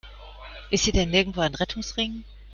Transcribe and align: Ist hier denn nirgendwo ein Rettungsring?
Ist 0.71 0.85
hier 0.85 0.93
denn 0.93 1.11
nirgendwo 1.11 1.41
ein 1.41 1.53
Rettungsring? 1.53 2.23